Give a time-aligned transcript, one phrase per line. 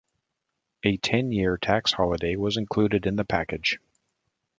[0.81, 3.77] A ten-year tax holiday was included in the package.